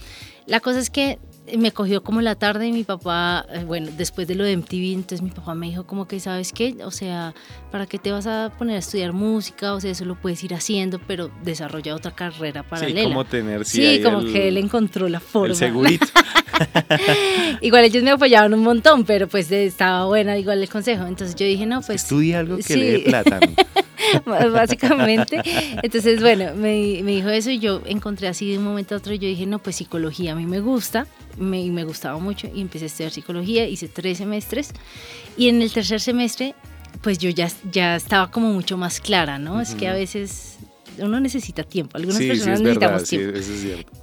La 0.46 0.60
cosa 0.60 0.80
es 0.80 0.90
que 0.90 1.18
me 1.56 1.72
cogió 1.72 2.02
como 2.02 2.20
la 2.20 2.34
tarde 2.34 2.68
y 2.68 2.72
mi 2.72 2.84
papá, 2.84 3.44
eh, 3.52 3.64
bueno, 3.64 3.90
después 3.96 4.28
de 4.28 4.34
lo 4.34 4.44
de 4.44 4.56
MTV, 4.56 4.92
entonces 4.94 5.22
mi 5.22 5.30
papá 5.30 5.54
me 5.54 5.66
dijo 5.66 5.84
como 5.84 6.06
que, 6.06 6.20
¿sabes 6.20 6.52
qué? 6.52 6.76
O 6.84 6.90
sea, 6.90 7.34
¿para 7.70 7.86
qué 7.86 7.98
te 7.98 8.12
vas 8.12 8.26
a 8.26 8.52
poner 8.58 8.76
a 8.76 8.78
estudiar 8.78 9.12
música? 9.12 9.74
O 9.74 9.80
sea, 9.80 9.90
eso 9.90 10.04
lo 10.04 10.14
puedes 10.14 10.42
ir 10.44 10.54
haciendo, 10.54 11.00
pero 11.06 11.30
desarrolla 11.42 11.94
otra 11.94 12.12
carrera 12.12 12.62
paralela. 12.62 13.00
Sí, 13.00 13.06
como 13.06 13.24
tener, 13.24 13.64
sí, 13.64 14.00
como 14.02 14.20
que 14.20 14.48
él 14.48 14.56
encontró 14.56 15.08
la 15.08 15.20
forma. 15.20 15.48
El 15.48 15.56
segurito. 15.56 16.06
igual 17.60 17.84
ellos 17.84 18.02
me 18.02 18.10
apoyaban 18.10 18.54
un 18.54 18.60
montón, 18.60 19.04
pero 19.04 19.26
pues 19.26 19.50
estaba 19.50 20.06
buena 20.06 20.38
igual 20.38 20.62
el 20.62 20.68
consejo. 20.68 21.06
Entonces 21.06 21.34
yo 21.34 21.44
dije, 21.44 21.66
no, 21.66 21.80
pues... 21.80 22.02
Estudia 22.02 22.40
algo 22.40 22.58
que 22.58 22.76
le 22.76 22.92
dé 22.92 22.98
plata. 23.00 23.40
básicamente. 24.52 25.40
Entonces, 25.82 26.20
bueno, 26.20 26.54
me, 26.54 27.00
me, 27.02 27.12
dijo 27.12 27.28
eso 27.28 27.50
y 27.50 27.58
yo 27.58 27.82
encontré 27.86 28.28
así 28.28 28.50
de 28.50 28.58
un 28.58 28.64
momento 28.64 28.94
a 28.94 28.98
otro 28.98 29.14
y 29.14 29.18
yo 29.18 29.28
dije, 29.28 29.46
no, 29.46 29.58
pues 29.58 29.76
psicología 29.76 30.32
a 30.32 30.34
mí 30.34 30.46
me 30.46 30.60
gusta, 30.60 31.06
me, 31.38 31.64
me 31.70 31.84
gustaba 31.84 32.18
mucho 32.18 32.48
y 32.54 32.60
empecé 32.60 32.84
a 32.84 32.86
estudiar 32.86 33.12
psicología, 33.12 33.66
hice 33.66 33.88
tres 33.88 34.18
semestres 34.18 34.70
y 35.36 35.48
en 35.48 35.62
el 35.62 35.72
tercer 35.72 36.00
semestre, 36.00 36.54
pues 37.02 37.18
yo 37.18 37.30
ya, 37.30 37.50
ya 37.70 37.96
estaba 37.96 38.30
como 38.30 38.52
mucho 38.52 38.76
más 38.76 39.00
clara, 39.00 39.38
¿no? 39.38 39.60
Es 39.60 39.74
que 39.74 39.88
a 39.88 39.94
veces 39.94 40.58
uno 40.98 41.20
necesita 41.20 41.64
tiempo, 41.64 41.96
algunas 41.96 42.20
personas 42.22 42.60
necesitamos 42.60 43.04
tiempo. 43.04 43.38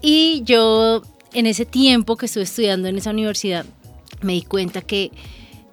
Y 0.02 0.42
yo 0.44 1.04
en 1.34 1.46
ese 1.46 1.66
tiempo 1.66 2.18
que 2.18 2.26
estuve 2.26 2.44
estudiando 2.44 2.88
en 2.88 2.98
esa 2.98 3.12
universidad, 3.12 3.66
me 4.22 4.34
di 4.34 4.42
cuenta 4.42 4.82
que 4.82 5.12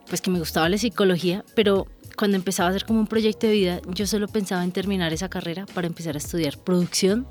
pues 0.09 0.21
que 0.21 0.31
me 0.31 0.39
gustaba 0.39 0.69
la 0.69 0.79
psicología, 0.79 1.45
pero 1.55 1.89
cuando 2.17 2.37
empezaba 2.37 2.69
a 2.69 2.71
hacer 2.71 2.85
como 2.85 3.01
un 3.01 3.07
proyecto 3.07 3.47
de 3.47 3.53
vida, 3.53 3.81
yo 3.89 4.07
solo 4.07 4.29
pensaba 4.29 4.63
en 4.63 4.73
terminar 4.73 5.13
esa 5.13 5.29
carrera 5.29 5.67
para 5.75 5.87
empezar 5.87 6.15
a 6.15 6.19
estudiar 6.19 6.59
producción 6.59 7.27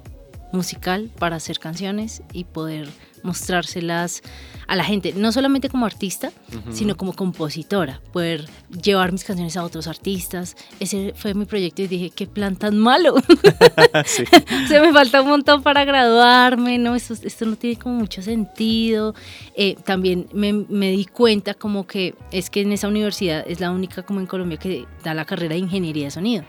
musical 0.56 1.12
para 1.20 1.36
hacer 1.36 1.60
canciones 1.60 2.24
y 2.34 2.46
poder 2.46 2.90
mostrárselas 3.26 4.22
a 4.68 4.76
la 4.76 4.84
gente, 4.84 5.14
no 5.16 5.32
solamente 5.32 5.70
como 5.70 5.86
artista, 5.86 6.32
sino 6.72 6.96
como 6.96 7.14
compositora, 7.14 8.02
poder 8.12 8.48
llevar 8.82 9.12
mis 9.12 9.24
canciones 9.24 9.58
a 9.58 9.64
otros 9.64 9.88
artistas. 9.88 10.56
Ese 10.80 11.14
fue 11.16 11.34
mi 11.34 11.46
proyecto 11.46 11.84
y 11.84 11.88
dije, 11.88 12.10
qué 12.10 12.26
plan 12.26 12.56
tan 12.56 12.78
malo. 12.78 13.16
Se 14.06 14.80
me 14.80 14.92
falta 14.92 15.22
un 15.22 15.30
montón 15.30 15.62
para 15.62 15.86
graduarme, 15.86 16.78
¿no? 16.78 16.96
Esto, 16.96 17.14
esto 17.14 17.46
no 17.46 17.56
tiene 17.58 17.78
como 17.78 17.96
mucho 17.96 18.22
sentido. 18.22 19.14
Eh, 19.56 19.76
también 19.84 20.28
me, 20.34 20.54
me, 20.54 20.92
di 20.92 21.06
cuenta 21.06 21.54
como 21.54 21.86
que 21.86 22.16
es 22.32 22.50
que 22.50 22.62
en 22.62 22.72
esa 22.72 22.88
universidad 22.88 23.44
es 23.48 23.60
la 23.60 23.72
única 23.72 24.04
como 24.04 24.20
en 24.20 24.28
Colombia 24.28 24.58
que 24.58 24.86
da 25.04 25.14
la 25.14 25.26
carrera 25.26 25.54
de 25.54 25.60
ingeniería 25.60 26.06
de 26.06 26.12
sonido. 26.12 26.44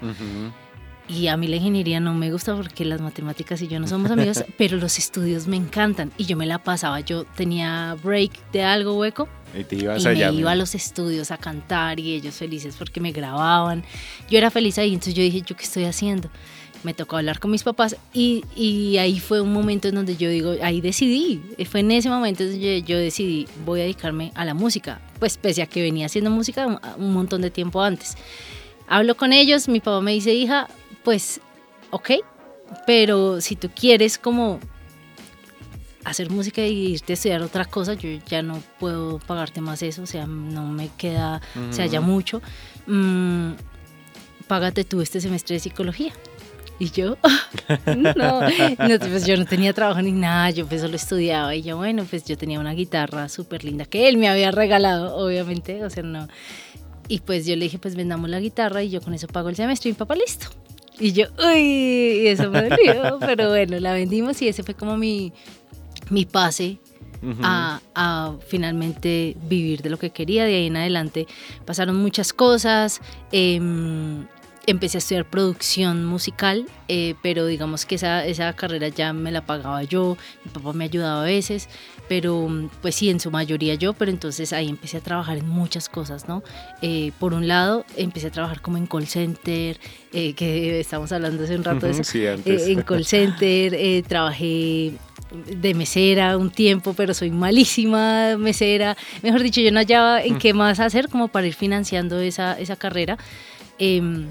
Y 1.08 1.28
a 1.28 1.36
mí 1.36 1.46
la 1.46 1.56
ingeniería 1.56 2.00
no 2.00 2.14
me 2.14 2.32
gusta 2.32 2.56
porque 2.56 2.84
las 2.84 3.00
matemáticas 3.00 3.62
y 3.62 3.68
yo 3.68 3.78
no 3.78 3.86
somos 3.86 4.10
amigos, 4.10 4.44
pero 4.58 4.76
los 4.76 4.98
estudios 4.98 5.46
me 5.46 5.56
encantan. 5.56 6.10
Y 6.18 6.24
yo 6.24 6.36
me 6.36 6.46
la 6.46 6.58
pasaba, 6.58 6.98
yo 7.00 7.24
tenía 7.24 7.96
break 8.02 8.50
de 8.50 8.64
algo 8.64 8.98
hueco 8.98 9.28
Y 9.56 9.62
te 9.62 9.76
ibas 9.76 10.04
y 10.04 10.08
allá. 10.08 10.32
me 10.32 10.40
iba 10.40 10.50
a 10.50 10.56
los 10.56 10.74
estudios 10.74 11.30
a 11.30 11.38
cantar 11.38 12.00
y 12.00 12.14
ellos 12.14 12.34
felices 12.34 12.74
porque 12.76 13.00
me 13.00 13.12
grababan. 13.12 13.84
Yo 14.28 14.38
era 14.38 14.50
feliz 14.50 14.78
ahí, 14.78 14.92
entonces 14.94 15.14
yo 15.14 15.22
dije, 15.22 15.42
¿yo 15.42 15.54
qué 15.56 15.62
estoy 15.62 15.84
haciendo? 15.84 16.28
Me 16.82 16.92
tocó 16.92 17.16
hablar 17.16 17.38
con 17.38 17.52
mis 17.52 17.62
papás 17.62 17.96
y, 18.12 18.44
y 18.56 18.98
ahí 18.98 19.18
fue 19.20 19.40
un 19.40 19.52
momento 19.52 19.88
en 19.88 19.94
donde 19.94 20.16
yo 20.16 20.28
digo, 20.28 20.54
ahí 20.62 20.80
decidí, 20.80 21.40
fue 21.68 21.80
en 21.80 21.90
ese 21.92 22.08
momento 22.08 22.44
donde 22.44 22.80
yo, 22.80 22.86
yo 22.86 22.98
decidí, 22.98 23.46
voy 23.64 23.80
a 23.80 23.84
dedicarme 23.84 24.30
a 24.34 24.44
la 24.44 24.54
música, 24.54 25.00
pues 25.18 25.36
pese 25.36 25.62
a 25.62 25.66
que 25.66 25.82
venía 25.82 26.06
haciendo 26.06 26.30
música 26.30 26.66
un, 26.66 26.78
un 26.98 27.12
montón 27.12 27.42
de 27.42 27.50
tiempo 27.50 27.80
antes. 27.82 28.16
Hablo 28.88 29.16
con 29.16 29.32
ellos, 29.32 29.68
mi 29.68 29.80
papá 29.80 30.00
me 30.00 30.12
dice, 30.12 30.32
hija, 30.34 30.68
pues, 31.06 31.40
ok, 31.92 32.10
pero 32.84 33.40
si 33.40 33.54
tú 33.54 33.70
quieres 33.72 34.18
como 34.18 34.58
hacer 36.02 36.30
música 36.30 36.62
y 36.62 36.94
irte 36.94 37.12
a 37.12 37.14
estudiar 37.14 37.42
otra 37.42 37.64
cosa, 37.64 37.94
yo 37.94 38.08
ya 38.26 38.42
no 38.42 38.60
puedo 38.80 39.20
pagarte 39.20 39.60
más 39.60 39.84
eso, 39.84 40.02
o 40.02 40.06
sea, 40.06 40.26
no 40.26 40.66
me 40.66 40.88
queda, 40.98 41.40
o 41.70 41.72
sea, 41.72 41.86
ya 41.86 42.00
mucho. 42.00 42.42
Mm, 42.88 43.52
págate 44.48 44.82
tú 44.82 45.00
este 45.00 45.20
semestre 45.20 45.54
de 45.54 45.60
psicología. 45.60 46.12
Y 46.80 46.90
yo, 46.90 47.16
no, 47.86 48.40
no, 48.40 48.98
pues 48.98 49.26
yo 49.26 49.36
no 49.36 49.46
tenía 49.46 49.72
trabajo 49.72 50.02
ni 50.02 50.10
nada, 50.10 50.50
yo 50.50 50.66
pues 50.66 50.80
solo 50.80 50.96
estudiaba 50.96 51.54
y 51.54 51.62
yo, 51.62 51.76
bueno, 51.76 52.04
pues 52.04 52.24
yo 52.24 52.36
tenía 52.36 52.58
una 52.58 52.72
guitarra 52.72 53.28
súper 53.28 53.62
linda 53.62 53.84
que 53.84 54.08
él 54.08 54.16
me 54.16 54.28
había 54.28 54.50
regalado, 54.50 55.16
obviamente, 55.16 55.84
o 55.84 55.88
sea, 55.88 56.02
no. 56.02 56.26
Y 57.06 57.20
pues 57.20 57.46
yo 57.46 57.54
le 57.54 57.66
dije, 57.66 57.78
pues 57.78 57.94
vendamos 57.94 58.28
la 58.28 58.40
guitarra 58.40 58.82
y 58.82 58.90
yo 58.90 59.00
con 59.00 59.14
eso 59.14 59.28
pago 59.28 59.50
el 59.50 59.54
semestre 59.54 59.90
y 59.90 59.92
mi 59.92 59.96
papá 59.96 60.16
listo. 60.16 60.48
Y 60.98 61.12
yo, 61.12 61.26
uy, 61.38 61.58
y 61.58 62.26
eso 62.28 62.50
me 62.50 62.68
dolió, 62.68 63.18
pero 63.20 63.48
bueno, 63.50 63.78
la 63.80 63.92
vendimos 63.92 64.40
y 64.42 64.48
ese 64.48 64.62
fue 64.62 64.74
como 64.74 64.96
mi, 64.96 65.32
mi 66.10 66.24
pase 66.24 66.78
a, 67.42 67.80
a 67.94 68.36
finalmente 68.46 69.36
vivir 69.48 69.82
de 69.82 69.90
lo 69.90 69.98
que 69.98 70.10
quería. 70.10 70.44
De 70.44 70.54
ahí 70.54 70.66
en 70.66 70.76
adelante 70.76 71.26
pasaron 71.64 71.96
muchas 71.96 72.32
cosas. 72.32 73.00
em, 73.32 74.26
empecé 74.66 74.96
a 74.96 75.00
estudiar 75.00 75.24
producción 75.24 76.04
musical, 76.04 76.66
eh, 76.88 77.14
pero 77.22 77.46
digamos 77.46 77.86
que 77.86 77.94
esa, 77.94 78.26
esa 78.26 78.52
carrera 78.54 78.88
ya 78.88 79.12
me 79.12 79.30
la 79.30 79.46
pagaba 79.46 79.82
yo, 79.84 80.16
mi 80.44 80.50
papá 80.50 80.72
me 80.72 80.84
ayudaba 80.84 81.22
a 81.22 81.24
veces, 81.24 81.68
pero 82.08 82.48
pues 82.82 82.96
sí, 82.96 83.08
en 83.08 83.20
su 83.20 83.30
mayoría 83.30 83.74
yo, 83.74 83.92
pero 83.92 84.10
entonces 84.10 84.52
ahí 84.52 84.68
empecé 84.68 84.96
a 84.98 85.00
trabajar 85.00 85.38
en 85.38 85.48
muchas 85.48 85.88
cosas, 85.88 86.28
¿no? 86.28 86.42
Eh, 86.82 87.12
por 87.18 87.32
un 87.32 87.46
lado, 87.46 87.84
empecé 87.96 88.28
a 88.28 88.30
trabajar 88.30 88.60
como 88.60 88.76
en 88.76 88.86
call 88.86 89.06
center, 89.06 89.78
eh, 90.12 90.34
que 90.34 90.80
estamos 90.80 91.12
hablando 91.12 91.44
hace 91.44 91.56
un 91.56 91.64
rato 91.64 91.86
de 91.86 91.92
eso, 91.92 92.04
sí, 92.04 92.26
antes. 92.26 92.66
eh, 92.66 92.72
en 92.72 92.82
call 92.82 93.04
center, 93.04 94.04
trabajé 94.06 94.94
de 95.46 95.74
mesera 95.74 96.36
un 96.36 96.50
tiempo, 96.50 96.94
pero 96.94 97.14
soy 97.14 97.30
malísima 97.30 98.36
mesera. 98.36 98.96
Mejor 99.22 99.42
dicho, 99.42 99.60
yo 99.60 99.70
no 99.70 99.78
hallaba 99.78 100.22
en 100.22 100.38
qué 100.38 100.52
más 100.54 100.80
hacer 100.80 101.08
como 101.08 101.28
para 101.28 101.46
ir 101.46 101.54
financiando 101.54 102.20
esa, 102.20 102.58
esa 102.58 102.76
carrera. 102.76 103.18
Em, 103.78 104.28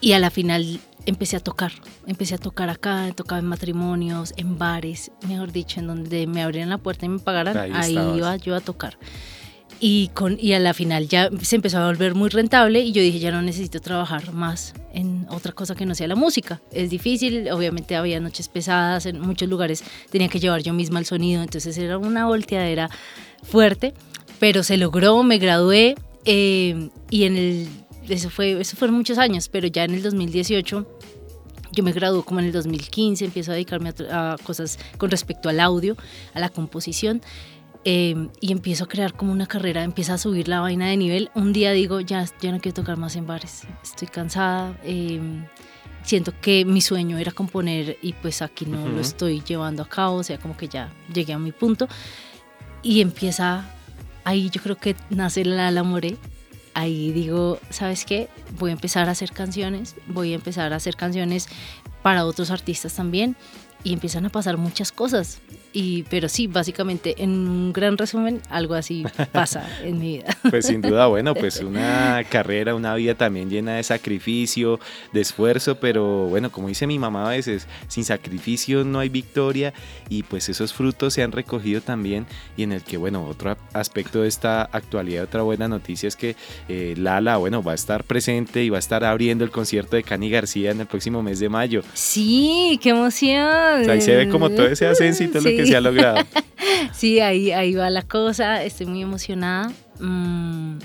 y 0.00 0.12
a 0.12 0.18
la 0.18 0.30
final 0.30 0.80
empecé 1.06 1.36
a 1.36 1.40
tocar. 1.40 1.72
Empecé 2.06 2.34
a 2.34 2.38
tocar 2.38 2.68
acá, 2.68 3.10
tocaba 3.14 3.38
en 3.38 3.46
matrimonios, 3.46 4.34
en 4.36 4.58
bares, 4.58 5.10
mejor 5.26 5.52
dicho, 5.52 5.80
en 5.80 5.86
donde 5.86 6.26
me 6.26 6.42
abrieran 6.42 6.68
la 6.70 6.78
puerta 6.78 7.06
y 7.06 7.08
me 7.08 7.18
pagaran, 7.18 7.74
Ahí 7.74 7.92
iba 7.92 8.36
yo 8.36 8.54
a 8.54 8.60
tocar. 8.60 8.98
Y, 9.78 10.08
con, 10.14 10.38
y 10.40 10.54
a 10.54 10.58
la 10.58 10.72
final 10.72 11.06
ya 11.06 11.28
se 11.42 11.56
empezó 11.56 11.78
a 11.78 11.86
volver 11.86 12.14
muy 12.14 12.30
rentable 12.30 12.80
y 12.80 12.92
yo 12.92 13.02
dije, 13.02 13.18
ya 13.18 13.30
no 13.30 13.42
necesito 13.42 13.80
trabajar 13.80 14.32
más 14.32 14.72
en 14.94 15.26
otra 15.28 15.52
cosa 15.52 15.74
que 15.74 15.84
no 15.84 15.94
sea 15.94 16.08
la 16.08 16.14
música. 16.14 16.62
Es 16.72 16.88
difícil, 16.88 17.50
obviamente 17.50 17.94
había 17.94 18.18
noches 18.18 18.48
pesadas, 18.48 19.04
en 19.04 19.20
muchos 19.20 19.48
lugares 19.50 19.84
tenía 20.10 20.28
que 20.28 20.40
llevar 20.40 20.62
yo 20.62 20.72
misma 20.72 20.98
el 20.98 21.04
sonido, 21.04 21.42
entonces 21.42 21.76
era 21.76 21.98
una 21.98 22.24
volteadera 22.24 22.88
fuerte, 23.42 23.92
pero 24.38 24.62
se 24.62 24.78
logró, 24.78 25.22
me 25.22 25.36
gradué 25.36 25.94
eh, 26.24 26.88
y 27.10 27.24
en 27.24 27.36
el, 27.36 27.68
eso, 28.08 28.30
fue, 28.30 28.60
eso 28.60 28.76
fueron 28.76 28.96
muchos 28.96 29.18
años, 29.18 29.48
pero 29.48 29.66
ya 29.68 29.84
en 29.84 29.94
el 29.94 30.02
2018 30.02 30.86
yo 31.72 31.82
me 31.84 31.92
gradué 31.92 32.22
como 32.24 32.40
en 32.40 32.46
el 32.46 32.52
2015, 32.52 33.24
empiezo 33.26 33.50
a 33.50 33.54
dedicarme 33.54 33.92
a, 34.10 34.32
a 34.34 34.38
cosas 34.38 34.78
con 34.98 35.10
respecto 35.10 35.48
al 35.48 35.60
audio, 35.60 35.96
a 36.34 36.40
la 36.40 36.48
composición. 36.48 37.20
eh, 37.88 38.28
y 38.40 38.50
empiezo 38.50 38.84
a 38.84 38.88
crear 38.88 39.12
como 39.14 39.30
una 39.30 39.46
carrera, 39.46 39.84
empieza 39.84 40.14
a 40.14 40.18
subir 40.18 40.48
la 40.48 40.58
vaina 40.60 40.88
de 40.88 40.96
nivel. 40.96 41.30
Un 41.36 41.52
día 41.52 41.70
digo, 41.72 42.00
ya, 42.00 42.24
ya 42.40 42.50
no 42.50 42.58
quiero 42.60 42.74
tocar 42.74 42.96
más 42.96 43.14
en 43.14 43.26
bares, 43.28 43.62
estoy 43.82 44.08
cansada, 44.08 44.76
eh, 44.82 45.20
siento 46.02 46.32
que 46.40 46.64
mi 46.64 46.80
sueño 46.80 47.16
era 47.18 47.30
componer 47.30 47.96
y 48.02 48.12
pues 48.14 48.42
aquí 48.42 48.66
no 48.66 48.80
Ujú. 48.82 48.88
lo 48.92 49.00
estoy 49.00 49.40
llevando 49.46 49.82
a 49.84 49.88
cabo, 49.88 50.16
o 50.16 50.22
sea, 50.24 50.38
como 50.38 50.56
que 50.56 50.66
ya 50.68 50.92
llegué 51.14 51.32
a 51.32 51.38
mi 51.38 51.52
punto. 51.52 51.86
Y 52.82 53.00
empieza, 53.02 53.64
ahí 54.24 54.50
yo 54.50 54.60
creo 54.62 54.76
que 54.76 54.96
nace 55.10 55.44
la 55.44 55.70
la 55.70 55.82
More, 55.84 56.16
ahí 56.76 57.10
digo, 57.10 57.58
¿sabes 57.70 58.04
qué? 58.04 58.28
Voy 58.58 58.68
a 58.68 58.74
empezar 58.74 59.08
a 59.08 59.12
hacer 59.12 59.32
canciones, 59.32 59.96
voy 60.08 60.32
a 60.32 60.34
empezar 60.34 60.74
a 60.74 60.76
hacer 60.76 60.94
canciones 60.94 61.48
para 62.02 62.26
otros 62.26 62.50
artistas 62.50 62.94
también 62.94 63.34
y 63.82 63.94
empiezan 63.94 64.26
a 64.26 64.28
pasar 64.28 64.58
muchas 64.58 64.92
cosas. 64.92 65.38
Y, 65.78 66.04
pero 66.04 66.26
sí, 66.30 66.46
básicamente, 66.46 67.16
en 67.18 67.46
un 67.46 67.70
gran 67.70 67.98
resumen, 67.98 68.40
algo 68.48 68.72
así 68.72 69.04
pasa 69.32 69.68
en 69.84 69.98
mi 69.98 70.16
vida. 70.16 70.34
Pues 70.48 70.64
sin 70.64 70.80
duda, 70.80 71.06
bueno, 71.08 71.34
pues 71.34 71.60
una 71.60 72.24
carrera, 72.30 72.74
una 72.74 72.94
vida 72.94 73.14
también 73.14 73.50
llena 73.50 73.74
de 73.76 73.82
sacrificio, 73.82 74.80
de 75.12 75.20
esfuerzo, 75.20 75.74
pero 75.74 76.28
bueno, 76.28 76.50
como 76.50 76.68
dice 76.68 76.86
mi 76.86 76.98
mamá 76.98 77.26
a 77.26 77.30
veces, 77.32 77.68
sin 77.88 78.04
sacrificio 78.04 78.84
no 78.84 79.00
hay 79.00 79.10
victoria 79.10 79.74
y 80.08 80.22
pues 80.22 80.48
esos 80.48 80.72
frutos 80.72 81.12
se 81.12 81.22
han 81.22 81.30
recogido 81.30 81.82
también 81.82 82.24
y 82.56 82.62
en 82.62 82.72
el 82.72 82.82
que, 82.82 82.96
bueno, 82.96 83.26
otro 83.26 83.54
aspecto 83.74 84.22
de 84.22 84.28
esta 84.28 84.62
actualidad, 84.62 85.24
otra 85.24 85.42
buena 85.42 85.68
noticia 85.68 86.08
es 86.08 86.16
que 86.16 86.36
eh, 86.70 86.94
Lala, 86.96 87.36
bueno, 87.36 87.62
va 87.62 87.72
a 87.72 87.74
estar 87.74 88.02
presente 88.04 88.64
y 88.64 88.70
va 88.70 88.78
a 88.78 88.80
estar 88.80 89.04
abriendo 89.04 89.44
el 89.44 89.50
concierto 89.50 89.96
de 89.96 90.04
Cani 90.04 90.30
García 90.30 90.70
en 90.70 90.80
el 90.80 90.86
próximo 90.86 91.22
mes 91.22 91.38
de 91.38 91.50
mayo. 91.50 91.82
Sí, 91.92 92.80
qué 92.82 92.88
emoción. 92.90 93.82
O 93.82 93.84
sea, 93.84 93.92
ahí 93.92 94.00
se 94.00 94.16
ve 94.16 94.30
como 94.30 94.48
todo 94.48 94.68
ese 94.68 94.86
ascenso 94.86 95.22
y 95.22 95.28
todo 95.28 95.42
lo 95.42 95.50
que 95.50 95.65
Sí. 96.92 97.20
ahí, 97.20 97.52
ahí 97.52 97.74
va 97.74 97.90
la 97.90 98.02
cosa, 98.02 98.62
estoy 98.64 98.86
muy 98.86 99.02
emocionada. 99.02 99.72
Mm, 100.00 100.78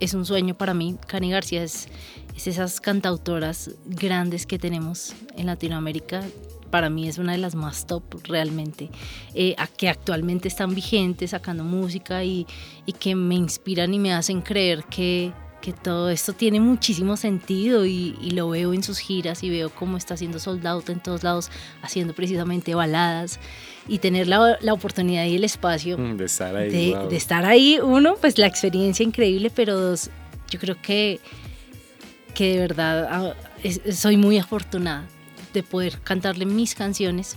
es 0.00 0.14
un 0.14 0.24
sueño 0.24 0.54
para 0.54 0.74
mí. 0.74 0.96
Cani 1.06 1.30
García 1.30 1.62
es, 1.62 1.88
es 2.36 2.46
esas 2.46 2.80
cantautoras 2.80 3.70
grandes 3.86 4.46
que 4.46 4.58
tenemos 4.58 5.14
en 5.36 5.46
Latinoamérica. 5.46 6.22
Para 6.70 6.90
mí 6.90 7.08
es 7.08 7.18
una 7.18 7.32
de 7.32 7.38
las 7.38 7.54
más 7.54 7.86
top 7.86 8.02
realmente, 8.24 8.90
eh, 9.34 9.54
a 9.58 9.68
que 9.68 9.88
actualmente 9.88 10.48
están 10.48 10.74
vigentes 10.74 11.30
sacando 11.30 11.62
música 11.62 12.24
y, 12.24 12.46
y 12.84 12.92
que 12.92 13.14
me 13.14 13.36
inspiran 13.36 13.94
y 13.94 13.98
me 13.98 14.12
hacen 14.12 14.42
creer 14.42 14.84
que, 14.84 15.32
que 15.64 15.72
todo 15.72 16.10
esto 16.10 16.34
tiene 16.34 16.60
muchísimo 16.60 17.16
sentido 17.16 17.86
y, 17.86 18.18
y 18.20 18.32
lo 18.32 18.50
veo 18.50 18.74
en 18.74 18.82
sus 18.82 18.98
giras 18.98 19.42
y 19.42 19.48
veo 19.48 19.70
cómo 19.70 19.96
está 19.96 20.12
haciendo 20.12 20.38
sold 20.38 20.66
out 20.66 20.90
en 20.90 21.00
todos 21.00 21.22
lados, 21.22 21.50
haciendo 21.80 22.12
precisamente 22.12 22.74
baladas 22.74 23.40
y 23.88 23.98
tener 23.98 24.28
la, 24.28 24.58
la 24.60 24.72
oportunidad 24.74 25.24
y 25.24 25.36
el 25.36 25.44
espacio 25.44 25.96
Mm, 25.96 26.16
De 26.18 26.24
estar 26.26 26.54
ahí. 26.54 26.70
de, 26.70 26.94
wow. 26.98 27.08
de 27.08 27.16
estar 27.16 27.46
ahí, 27.46 27.78
uno, 27.82 28.16
pues 28.20 28.36
la 28.36 28.46
experiencia 28.46 29.02
increíble, 29.04 29.50
pero 29.54 29.80
dos, 29.80 30.10
yo 30.50 30.58
creo 30.60 30.76
que, 30.82 31.18
que 32.34 32.52
de 32.54 32.58
verdad 32.58 33.08
ah, 33.10 33.34
soy 33.90 34.18
muy 34.18 34.36
afortunada 34.36 35.06
de 35.54 35.62
poder 35.62 35.98
cantarle 36.00 36.44
mis 36.44 36.74
canciones 36.74 37.36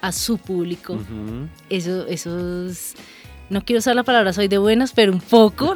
a 0.00 0.10
su 0.10 0.38
público. 0.38 0.94
Ujú. 0.94 1.46
Eso, 1.70 2.06
eso 2.08 2.66
es- 2.66 2.94
no 3.52 3.62
quiero 3.62 3.80
usar 3.80 3.94
la 3.94 4.02
palabra 4.02 4.32
soy 4.32 4.48
de 4.48 4.56
buenas, 4.56 4.92
pero 4.92 5.12
un 5.12 5.20
poco, 5.20 5.74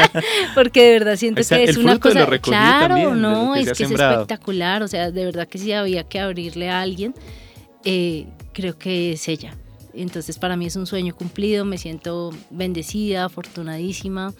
porque 0.54 0.84
de 0.84 0.92
verdad 0.92 1.16
siento 1.16 1.40
Ahí 1.40 1.42
está 1.42 1.56
que 1.56 1.64
es 1.64 1.76
una 1.76 1.98
cosa, 1.98 2.24
claro, 2.38 2.94
también, 2.94 3.20
no, 3.20 3.54
que 3.54 3.60
es 3.60 3.72
que 3.72 3.84
es 3.84 3.90
espectacular, 3.90 4.84
o 4.84 4.88
sea, 4.88 5.10
de 5.10 5.24
verdad 5.24 5.48
que 5.48 5.58
si 5.58 5.72
había 5.72 6.04
que 6.04 6.20
abrirle 6.20 6.70
a 6.70 6.80
alguien, 6.80 7.14
eh, 7.84 8.26
creo 8.52 8.78
que 8.78 9.12
es 9.12 9.28
ella. 9.28 9.54
Entonces 9.94 10.38
para 10.38 10.56
mí 10.56 10.66
es 10.66 10.76
un 10.76 10.86
sueño 10.86 11.16
cumplido, 11.16 11.64
me 11.64 11.76
siento 11.76 12.30
bendecida, 12.50 13.24
afortunadísima, 13.24 14.32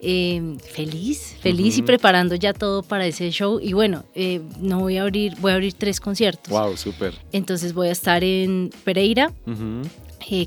eh, 0.00 0.58
feliz, 0.74 1.36
feliz 1.40 1.78
y 1.78 1.82
preparando 1.82 2.34
ya 2.34 2.52
todo 2.52 2.82
para 2.82 3.06
ese 3.06 3.30
show. 3.30 3.58
Y 3.62 3.72
bueno, 3.72 4.04
eh, 4.14 4.42
no 4.60 4.80
voy 4.80 4.98
a 4.98 5.02
abrir, 5.02 5.34
voy 5.38 5.52
a 5.52 5.54
abrir 5.54 5.72
tres 5.72 6.00
conciertos. 6.00 6.50
Wow, 6.50 6.76
súper. 6.76 7.14
Entonces 7.32 7.72
voy 7.72 7.88
a 7.88 7.92
estar 7.92 8.22
en 8.24 8.70
Pereira, 8.84 9.32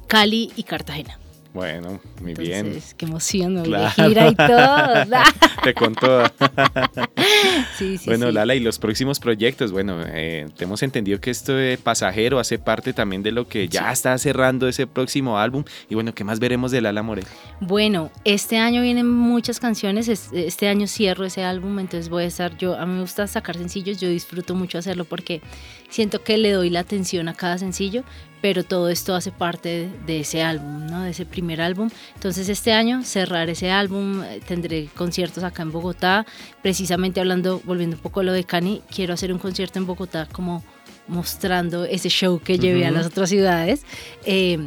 Cali 0.08 0.52
y 0.56 0.62
Cartagena. 0.62 1.18
Bueno, 1.52 2.00
muy 2.22 2.36
bien. 2.36 2.68
Entonces, 2.68 2.94
qué 2.94 3.06
emoción, 3.06 3.64
Claro. 3.64 3.84
de 3.86 3.90
gira 4.10 4.28
y 4.30 4.36
todo. 4.36 5.22
Te 5.64 5.74
contó. 5.74 6.24
sí, 7.78 7.98
sí, 7.98 8.06
bueno, 8.06 8.28
sí. 8.28 8.34
Lala, 8.34 8.56
y 8.56 8.60
los 8.60 8.78
próximos 8.80 9.20
proyectos, 9.20 9.72
bueno, 9.72 9.98
eh, 10.08 10.48
te 10.56 10.66
hemos 10.66 10.84
entendido 10.84 11.20
que 11.20 11.32
esto 11.32 11.54
de 11.54 11.78
pasajero 11.78 12.40
hace 12.40 12.60
parte 12.60 12.94
también 12.94 13.24
de 13.24 13.32
lo 13.32 13.48
que 13.48 13.68
ya 13.68 13.92
está 13.92 14.18
cerrando 14.18 14.68
ese 14.68 14.86
próximo 14.88 15.40
álbum. 15.40 15.64
Y 15.90 15.96
bueno, 15.96 16.14
¿qué 16.14 16.24
más 16.24 16.40
veremos 16.40 16.72
de 16.72 16.82
Lala 16.82 17.02
Morel? 17.02 17.26
Bueno, 17.62 18.12
este 18.26 18.58
año 18.58 18.82
vienen 18.82 19.08
muchas 19.10 19.60
canciones, 19.60 20.08
es- 20.08 20.30
este 20.34 20.68
año 20.68 20.88
cierro 20.88 21.26
ese 21.26 21.44
álbum, 21.44 21.80
entonces 21.80 22.10
voy 22.10 22.24
a 22.24 22.28
estar 22.28 22.58
yo, 22.58 22.76
a 22.78 22.86
mí 22.86 22.94
me 22.94 23.02
gusta 23.02 23.26
sacar 23.28 23.58
sencillos, 23.58 24.00
yo 24.00 24.08
disfruto 24.10 24.54
mucho 24.56 24.78
hacerlo 24.78 25.04
porque 25.06 25.42
siento 25.90 26.24
que 26.24 26.38
le 26.38 26.52
doy 26.52 26.70
la 26.70 26.82
atención 26.82 27.28
a 27.28 27.34
cada 27.34 27.58
sencillo, 27.58 28.04
pero 28.42 28.64
todo 28.64 28.90
esto 28.90 29.16
hace 29.16 29.32
parte 29.32 29.90
de, 30.06 30.20
ese 30.22 30.42
álbum, 30.42 30.86
¿no? 30.88 31.02
de 31.02 31.12
ese 31.12 31.26
primer 31.26 31.62
álbum. 31.62 31.90
Entonces 32.16 32.50
este 32.50 32.72
año 32.72 33.04
cerrar 33.04 33.50
ese 33.50 33.72
álbum, 33.72 34.24
eh, 34.24 34.42
tendré 34.48 34.88
conciertos 34.96 35.44
acá 35.44 35.64
en 35.64 35.72
Bogotá, 35.72 36.26
precisamente 36.62 37.20
hablando, 37.20 37.62
volviendo 37.66 37.96
un 37.96 38.02
poco 38.02 38.22
a 38.22 38.24
lo 38.24 38.34
de 38.34 38.44
Cani, 38.44 38.82
quiero 38.94 39.14
hacer 39.14 39.34
un 39.34 39.40
concierto 39.40 39.80
en 39.80 39.86
Bogotá 39.86 40.28
como 40.32 40.64
mostrando 41.08 41.86
ese 41.86 42.10
show 42.10 42.40
que 42.40 42.60
llevé 42.60 42.86
a 42.86 42.92
las 42.92 43.08
otras 43.08 43.30
ciudades. 43.30 43.84
Eh, 44.26 44.60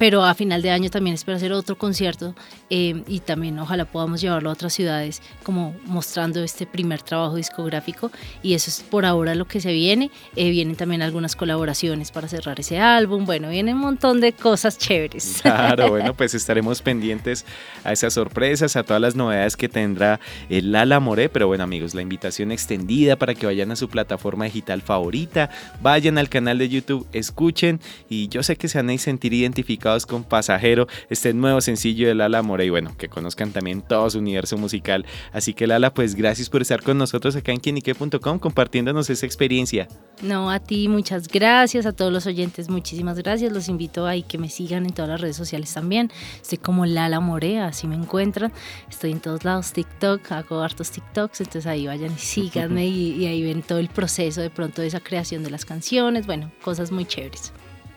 pero 0.00 0.24
a 0.24 0.32
final 0.32 0.62
de 0.62 0.70
año 0.70 0.88
también 0.88 1.12
espero 1.12 1.36
hacer 1.36 1.52
otro 1.52 1.76
concierto 1.76 2.34
eh, 2.70 3.02
y 3.06 3.20
también 3.20 3.58
ojalá 3.58 3.84
podamos 3.84 4.22
llevarlo 4.22 4.48
a 4.48 4.54
otras 4.54 4.72
ciudades 4.72 5.20
como 5.42 5.76
mostrando 5.84 6.42
este 6.42 6.64
primer 6.64 7.02
trabajo 7.02 7.36
discográfico 7.36 8.10
y 8.42 8.54
eso 8.54 8.70
es 8.70 8.80
por 8.80 9.04
ahora 9.04 9.34
lo 9.34 9.44
que 9.44 9.60
se 9.60 9.74
viene. 9.74 10.10
Eh, 10.36 10.48
vienen 10.48 10.76
también 10.76 11.02
algunas 11.02 11.36
colaboraciones 11.36 12.12
para 12.12 12.28
cerrar 12.28 12.58
ese 12.58 12.78
álbum, 12.78 13.26
bueno, 13.26 13.50
viene 13.50 13.74
un 13.74 13.80
montón 13.80 14.22
de 14.22 14.32
cosas 14.32 14.78
chéveres. 14.78 15.42
Claro, 15.50 15.90
bueno, 15.90 16.14
pues 16.14 16.32
estaremos 16.32 16.80
pendientes 16.80 17.44
a 17.84 17.92
esas 17.92 18.14
sorpresas, 18.14 18.76
a 18.76 18.84
todas 18.84 19.02
las 19.02 19.16
novedades 19.16 19.56
que 19.56 19.68
tendrá 19.68 20.18
el 20.48 20.72
Lala 20.72 21.00
Moré, 21.00 21.28
pero 21.28 21.48
bueno 21.48 21.64
amigos, 21.64 21.94
la 21.94 22.00
invitación 22.00 22.52
extendida 22.52 23.16
para 23.16 23.34
que 23.34 23.44
vayan 23.44 23.70
a 23.70 23.76
su 23.76 23.88
plataforma 23.88 24.46
digital 24.46 24.80
favorita, 24.80 25.50
vayan 25.82 26.16
al 26.16 26.30
canal 26.30 26.56
de 26.56 26.68
YouTube, 26.70 27.06
escuchen 27.12 27.80
y 28.08 28.28
yo 28.28 28.42
sé 28.42 28.56
que 28.56 28.68
se 28.68 28.78
van 28.78 28.88
a 28.88 28.96
sentir 28.96 29.34
identificados 29.34 29.89
con 30.06 30.24
Pasajero, 30.24 30.86
este 31.08 31.34
nuevo 31.34 31.60
sencillo 31.60 32.06
de 32.06 32.14
Lala 32.14 32.42
More 32.42 32.64
y 32.64 32.70
bueno, 32.70 32.96
que 32.96 33.08
conozcan 33.08 33.52
también 33.52 33.82
todo 33.82 34.08
su 34.08 34.18
universo 34.18 34.56
musical. 34.56 35.04
Así 35.32 35.52
que 35.52 35.66
Lala, 35.66 35.92
pues 35.92 36.14
gracias 36.14 36.48
por 36.48 36.62
estar 36.62 36.82
con 36.82 36.96
nosotros 36.96 37.34
acá 37.36 37.52
en 37.52 37.58
quienique.com 37.58 38.38
compartiéndonos 38.38 39.10
esa 39.10 39.26
experiencia. 39.26 39.88
No, 40.22 40.50
a 40.50 40.60
ti 40.60 40.88
muchas 40.88 41.28
gracias, 41.28 41.86
a 41.86 41.92
todos 41.92 42.12
los 42.12 42.26
oyentes 42.26 42.68
muchísimas 42.68 43.18
gracias. 43.18 43.52
Los 43.52 43.68
invito 43.68 44.06
a 44.06 44.20
que 44.22 44.38
me 44.38 44.48
sigan 44.48 44.86
en 44.86 44.92
todas 44.92 45.08
las 45.08 45.20
redes 45.20 45.36
sociales 45.36 45.72
también. 45.72 46.10
Estoy 46.40 46.58
como 46.58 46.86
Lala 46.86 47.20
More, 47.20 47.60
así 47.60 47.86
me 47.86 47.96
encuentran. 47.96 48.52
Estoy 48.88 49.12
en 49.12 49.20
todos 49.20 49.44
lados, 49.44 49.72
TikTok, 49.72 50.30
hago 50.32 50.60
hartos 50.60 50.90
TikToks, 50.90 51.40
entonces 51.40 51.66
ahí 51.66 51.86
vayan 51.86 52.12
y 52.12 52.18
síganme 52.18 52.86
y, 52.88 53.12
y 53.12 53.26
ahí 53.26 53.42
ven 53.42 53.62
todo 53.62 53.78
el 53.78 53.88
proceso 53.88 54.40
de 54.40 54.50
pronto 54.50 54.82
de 54.82 54.88
esa 54.88 55.00
creación 55.00 55.42
de 55.42 55.50
las 55.50 55.64
canciones, 55.64 56.26
bueno, 56.26 56.50
cosas 56.62 56.92
muy 56.92 57.04
chéveres. 57.04 57.52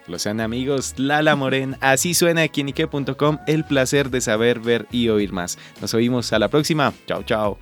Lo 0.07 0.19
sean 0.19 0.41
amigos, 0.41 0.95
Lala 0.97 1.35
Moren, 1.35 1.77
así 1.79 2.13
suena 2.13 2.41
aquí 2.41 2.61
en 2.61 2.67
el 3.47 3.63
placer 3.63 4.09
de 4.09 4.21
saber, 4.21 4.59
ver 4.59 4.87
y 4.91 5.09
oír 5.09 5.31
más. 5.31 5.57
Nos 5.81 5.93
oímos 5.93 6.33
a 6.33 6.39
la 6.39 6.49
próxima. 6.49 6.93
Chao, 7.07 7.23
chao. 7.23 7.57